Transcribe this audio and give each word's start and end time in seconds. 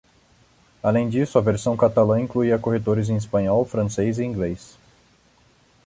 Além 0.81 1.09
disso, 1.09 1.37
a 1.37 1.41
versão 1.41 1.77
catalã 1.77 2.19
incluía 2.19 2.57
corretores 2.57 3.07
em 3.09 3.15
espanhol, 3.17 3.63
francês 3.65 4.17
e 4.17 4.23
inglês. 4.23 4.75